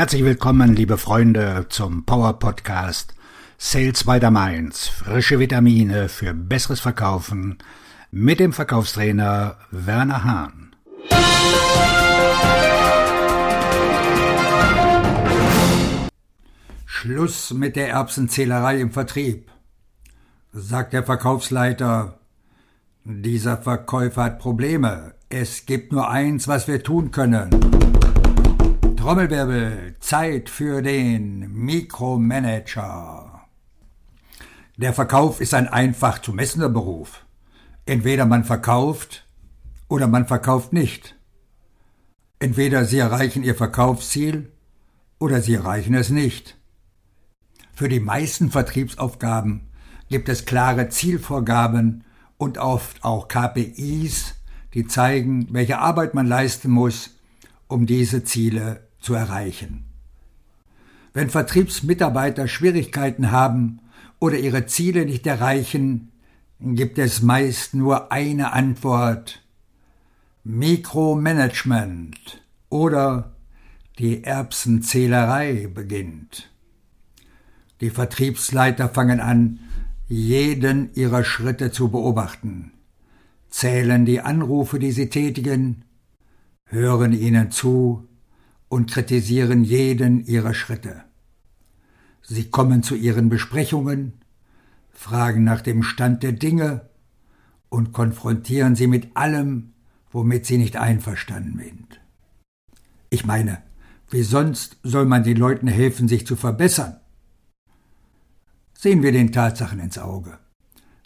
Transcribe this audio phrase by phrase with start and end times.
[0.00, 3.14] Herzlich willkommen, liebe Freunde, zum Power Podcast
[3.58, 4.88] Sales by the Mainz.
[4.88, 7.58] Frische Vitamine für besseres Verkaufen
[8.10, 10.74] mit dem Verkaufstrainer Werner Hahn.
[16.86, 19.50] Schluss mit der Erbsenzählerei im Vertrieb,
[20.54, 22.18] sagt der Verkaufsleiter.
[23.04, 25.12] Dieser Verkäufer hat Probleme.
[25.28, 27.50] Es gibt nur eins, was wir tun können.
[29.00, 33.46] Trommelwirbel, Zeit für den Mikromanager.
[34.76, 37.24] Der Verkauf ist ein einfach zu messender Beruf.
[37.86, 39.26] Entweder man verkauft
[39.88, 41.16] oder man verkauft nicht.
[42.40, 44.52] Entweder Sie erreichen Ihr Verkaufsziel
[45.18, 46.58] oder Sie erreichen es nicht.
[47.72, 49.70] Für die meisten Vertriebsaufgaben
[50.10, 52.04] gibt es klare Zielvorgaben
[52.36, 54.34] und oft auch KPIs,
[54.74, 57.16] die zeigen, welche Arbeit man leisten muss,
[57.66, 59.84] um diese Ziele zu erreichen.
[61.12, 63.80] Wenn Vertriebsmitarbeiter Schwierigkeiten haben
[64.18, 66.12] oder ihre Ziele nicht erreichen,
[66.60, 69.42] gibt es meist nur eine Antwort
[70.44, 73.32] Mikromanagement oder
[73.98, 76.50] die Erbsenzählerei beginnt.
[77.80, 79.60] Die Vertriebsleiter fangen an,
[80.06, 82.72] jeden ihrer Schritte zu beobachten,
[83.48, 85.84] zählen die Anrufe, die sie tätigen,
[86.64, 88.09] hören ihnen zu
[88.70, 91.02] und kritisieren jeden ihrer Schritte.
[92.22, 94.12] Sie kommen zu ihren Besprechungen,
[94.92, 96.88] fragen nach dem Stand der Dinge
[97.68, 99.72] und konfrontieren sie mit allem,
[100.12, 102.00] womit sie nicht einverstanden sind.
[103.10, 103.60] Ich meine,
[104.08, 107.00] wie sonst soll man den Leuten helfen, sich zu verbessern?
[108.78, 110.38] Sehen wir den Tatsachen ins Auge.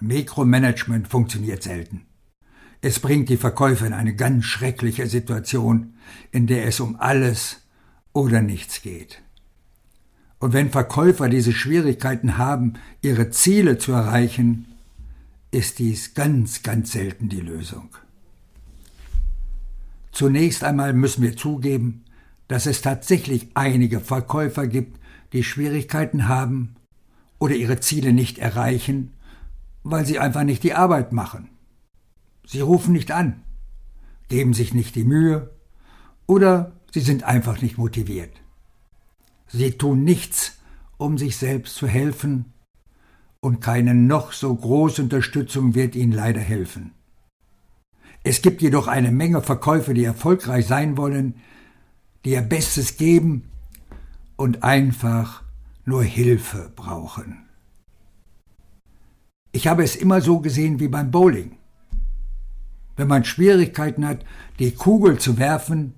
[0.00, 2.04] Mikromanagement funktioniert selten.
[2.80, 5.94] Es bringt die Verkäufer in eine ganz schreckliche Situation,
[6.30, 7.62] in der es um alles
[8.12, 9.22] oder nichts geht.
[10.38, 14.66] Und wenn Verkäufer diese Schwierigkeiten haben, ihre Ziele zu erreichen,
[15.50, 17.88] ist dies ganz, ganz selten die Lösung.
[20.12, 22.04] Zunächst einmal müssen wir zugeben,
[22.48, 24.98] dass es tatsächlich einige Verkäufer gibt,
[25.32, 26.76] die Schwierigkeiten haben
[27.38, 29.12] oder ihre Ziele nicht erreichen,
[29.82, 31.48] weil sie einfach nicht die Arbeit machen.
[32.46, 33.42] Sie rufen nicht an,
[34.28, 35.50] geben sich nicht die Mühe
[36.26, 38.30] oder sie sind einfach nicht motiviert.
[39.48, 40.58] Sie tun nichts,
[40.96, 42.52] um sich selbst zu helfen,
[43.40, 46.92] und keine noch so große Unterstützung wird ihnen leider helfen.
[48.24, 51.36] Es gibt jedoch eine Menge Verkäufer, die erfolgreich sein wollen,
[52.24, 53.44] die ihr Bestes geben
[54.34, 55.44] und einfach
[55.84, 57.46] nur Hilfe brauchen.
[59.52, 61.56] Ich habe es immer so gesehen wie beim Bowling.
[62.96, 64.24] Wenn man Schwierigkeiten hat,
[64.58, 65.94] die Kugel zu werfen,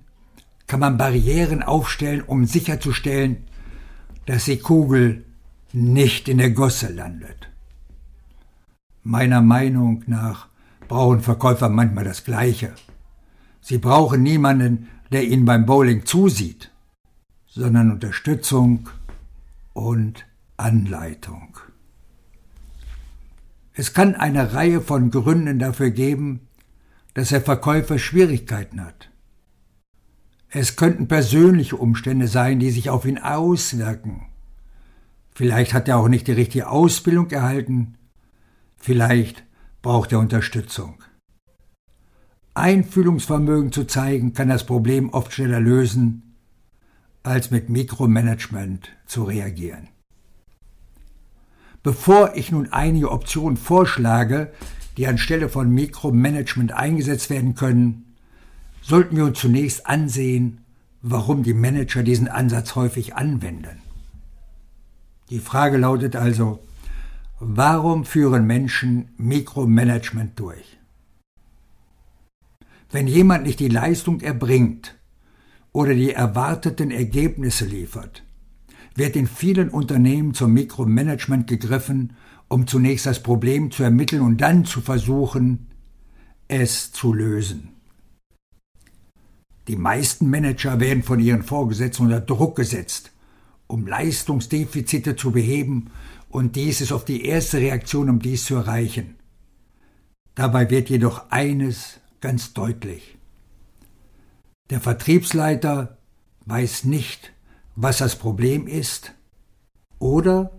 [0.67, 3.37] kann man Barrieren aufstellen, um sicherzustellen,
[4.25, 5.25] dass die Kugel
[5.73, 7.49] nicht in der Gosse landet.
[9.03, 10.47] Meiner Meinung nach
[10.87, 12.73] brauchen Verkäufer manchmal das Gleiche.
[13.61, 16.71] Sie brauchen niemanden, der ihnen beim Bowling zusieht,
[17.47, 18.89] sondern Unterstützung
[19.73, 20.25] und
[20.57, 21.57] Anleitung.
[23.73, 26.48] Es kann eine Reihe von Gründen dafür geben,
[27.13, 29.09] dass der Verkäufer Schwierigkeiten hat.
[30.49, 34.25] Es könnten persönliche Umstände sein, die sich auf ihn auswirken.
[35.33, 37.95] Vielleicht hat er auch nicht die richtige Ausbildung erhalten.
[38.77, 39.43] Vielleicht
[39.81, 41.03] braucht er Unterstützung.
[42.55, 46.35] Einfühlungsvermögen zu zeigen, kann das Problem oft schneller lösen,
[47.23, 49.87] als mit Mikromanagement zu reagieren.
[51.83, 54.51] Bevor ich nun einige Optionen vorschlage,
[54.97, 58.15] die anstelle von Mikromanagement eingesetzt werden können,
[58.81, 60.61] sollten wir uns zunächst ansehen,
[61.01, 63.81] warum die Manager diesen Ansatz häufig anwenden.
[65.29, 66.59] Die Frage lautet also,
[67.39, 70.77] warum führen Menschen Mikromanagement durch?
[72.91, 74.95] Wenn jemand nicht die Leistung erbringt
[75.71, 78.23] oder die erwarteten Ergebnisse liefert,
[78.95, 82.13] wird in vielen Unternehmen zum Mikromanagement gegriffen
[82.49, 85.67] um zunächst das Problem zu ermitteln und dann zu versuchen,
[86.47, 87.69] es zu lösen.
[89.67, 93.11] Die meisten Manager werden von ihren Vorgesetzten unter Druck gesetzt,
[93.67, 95.91] um Leistungsdefizite zu beheben,
[96.29, 99.15] und dies ist oft die erste Reaktion, um dies zu erreichen.
[100.35, 103.17] Dabei wird jedoch eines ganz deutlich.
[104.69, 105.97] Der Vertriebsleiter
[106.45, 107.33] weiß nicht,
[107.75, 109.13] was das Problem ist,
[109.97, 110.51] oder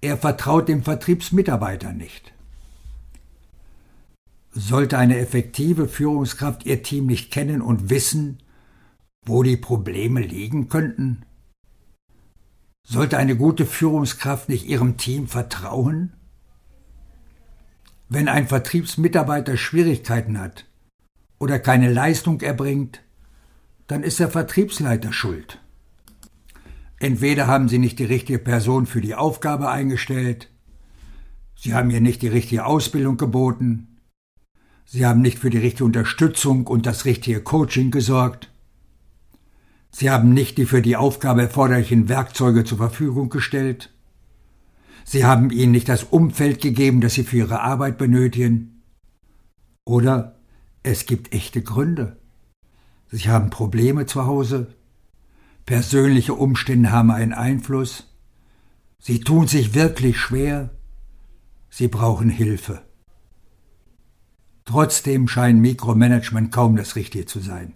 [0.00, 2.32] er vertraut dem Vertriebsmitarbeiter nicht.
[4.52, 8.38] Sollte eine effektive Führungskraft ihr Team nicht kennen und wissen,
[9.24, 11.24] wo die Probleme liegen könnten?
[12.82, 16.14] Sollte eine gute Führungskraft nicht ihrem Team vertrauen?
[18.08, 20.64] Wenn ein Vertriebsmitarbeiter Schwierigkeiten hat
[21.38, 23.02] oder keine Leistung erbringt,
[23.86, 25.60] dann ist der Vertriebsleiter schuld.
[27.00, 30.50] Entweder haben Sie nicht die richtige Person für die Aufgabe eingestellt,
[31.54, 33.98] Sie haben ihr nicht die richtige Ausbildung geboten,
[34.84, 38.50] Sie haben nicht für die richtige Unterstützung und das richtige Coaching gesorgt,
[39.90, 43.90] Sie haben nicht die für die Aufgabe erforderlichen Werkzeuge zur Verfügung gestellt.
[45.04, 48.82] Sie haben ihnen nicht das Umfeld gegeben, das sie für ihre Arbeit benötigen.
[49.84, 50.38] Oder
[50.82, 52.18] es gibt echte Gründe.
[53.10, 54.74] Sie haben Probleme zu Hause.
[55.68, 58.06] Persönliche Umstände haben einen Einfluss.
[58.98, 60.70] Sie tun sich wirklich schwer.
[61.68, 62.80] Sie brauchen Hilfe.
[64.64, 67.74] Trotzdem scheint Mikromanagement kaum das Richtige zu sein.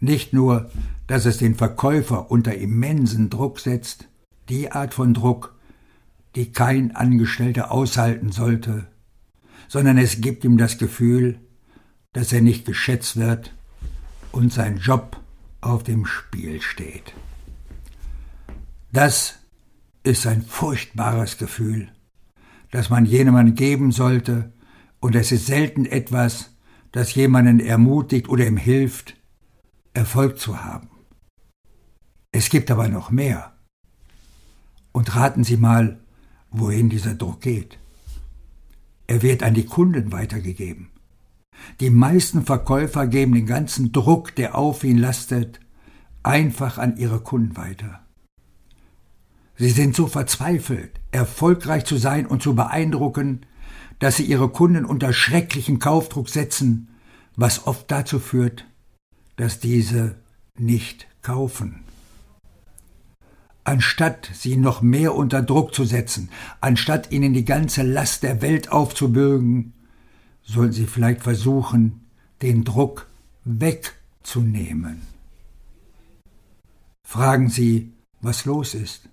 [0.00, 0.72] Nicht nur,
[1.06, 4.08] dass es den Verkäufer unter immensen Druck setzt,
[4.48, 5.54] die Art von Druck,
[6.34, 8.88] die kein Angestellter aushalten sollte,
[9.68, 11.38] sondern es gibt ihm das Gefühl,
[12.12, 13.54] dass er nicht geschätzt wird
[14.32, 15.20] und sein Job
[15.60, 17.14] auf dem Spiel steht.
[18.92, 19.38] Das
[20.02, 21.92] ist ein furchtbares Gefühl,
[22.70, 24.52] das man jemandem geben sollte,
[25.00, 26.56] und es ist selten etwas,
[26.92, 29.16] das jemanden ermutigt oder ihm hilft,
[29.94, 30.90] Erfolg zu haben.
[32.32, 33.52] Es gibt aber noch mehr.
[34.92, 36.00] Und raten Sie mal,
[36.50, 37.78] wohin dieser Druck geht.
[39.06, 40.90] Er wird an die Kunden weitergegeben.
[41.80, 45.60] Die meisten Verkäufer geben den ganzen Druck, der auf ihn lastet,
[46.22, 48.00] einfach an ihre Kunden weiter.
[49.56, 53.40] Sie sind so verzweifelt, erfolgreich zu sein und zu beeindrucken,
[53.98, 56.88] dass sie ihre Kunden unter schrecklichen Kaufdruck setzen,
[57.34, 58.66] was oft dazu führt,
[59.36, 60.16] dass diese
[60.56, 61.80] nicht kaufen.
[63.64, 66.30] Anstatt sie noch mehr unter Druck zu setzen,
[66.60, 69.74] anstatt ihnen die ganze Last der Welt aufzubürgen,
[70.48, 72.00] sollen sie vielleicht versuchen,
[72.40, 73.06] den Druck
[73.44, 75.02] wegzunehmen.
[77.04, 79.08] Fragen Sie, was los ist.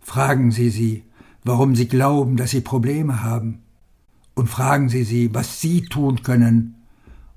[0.00, 1.04] Fragen Sie sie,
[1.44, 3.62] warum sie glauben, dass sie Probleme haben.
[4.34, 6.76] Und fragen Sie sie, was Sie tun können,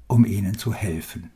[0.07, 1.31] um ihnen zu helfen.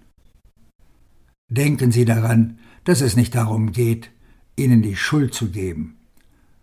[1.50, 4.12] Denken Sie daran, dass es nicht darum geht,
[4.56, 5.98] ihnen die Schuld zu geben,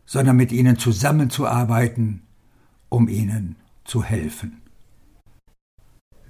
[0.06, 2.22] sondern mit ihnen zusammenzuarbeiten,
[2.88, 4.61] um ihnen zu helfen.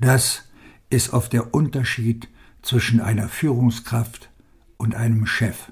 [0.02, 0.42] Das
[0.90, 2.28] ist oft der Unterschied
[2.60, 4.30] zwischen einer Führungskraft
[4.76, 5.70] und einem Chef.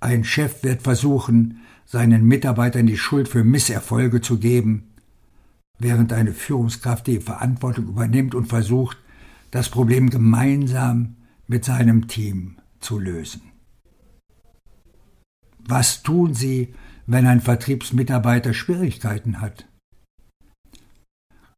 [0.00, 4.90] Ein Chef wird versuchen, seinen Mitarbeitern die Schuld für Misserfolge zu geben,
[5.78, 8.98] während eine Führungskraft die Verantwortung übernimmt und versucht,
[9.52, 11.14] das Problem gemeinsam
[11.46, 13.42] mit seinem Team zu lösen.
[15.60, 16.74] Was tun Sie,
[17.06, 19.69] wenn ein Vertriebsmitarbeiter Schwierigkeiten hat?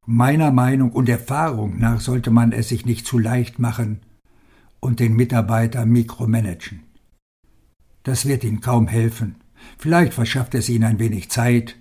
[0.07, 4.01] Meiner Meinung und Erfahrung nach sollte man es sich nicht zu leicht machen
[4.81, 6.83] und den Mitarbeiter mikromanagen.
[8.03, 9.37] Das wird Ihnen kaum helfen.
[9.79, 11.77] Vielleicht verschafft es Ihnen ein wenig Zeit,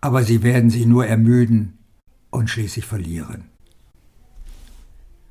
[0.00, 1.76] aber Sie werden sie nur ermüden
[2.30, 3.44] und schließlich verlieren.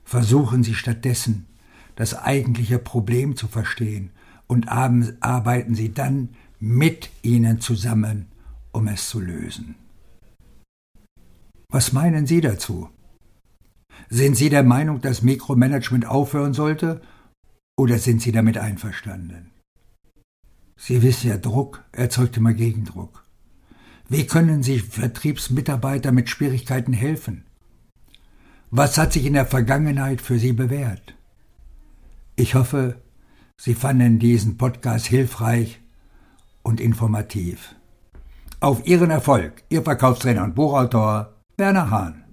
[0.05, 1.47] Versuchen Sie stattdessen,
[1.95, 4.11] das eigentliche Problem zu verstehen
[4.45, 8.27] und arbeiten Sie dann mit ihnen zusammen,
[8.71, 9.75] um es zu lösen.
[11.71, 12.89] Was meinen Sie dazu?
[14.09, 17.01] Sind Sie der Meinung, dass Mikromanagement aufhören sollte
[17.77, 19.51] oder sind Sie damit einverstanden?
[20.75, 23.23] Sie wissen ja, Druck erzeugt immer Gegendruck.
[24.07, 27.45] Wie können Sie Vertriebsmitarbeiter mit Schwierigkeiten helfen?
[28.71, 31.15] Was hat sich in der Vergangenheit für Sie bewährt?
[32.35, 32.99] Ich hoffe,
[33.57, 35.79] Sie fanden diesen Podcast hilfreich
[36.63, 37.75] und informativ.
[38.59, 42.28] Auf Ihren Erfolg, Ihr Verkaufstrainer und Buchautor Werner Hahn.